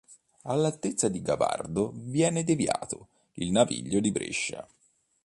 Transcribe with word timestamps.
All'altezza 0.45 1.09
di 1.09 1.21
Gavardo 1.21 1.91
viene 1.93 2.43
derivato 2.43 3.09
il 3.33 3.51
Naviglio 3.51 3.99
di 3.99 4.09
Brescia. 4.11 4.67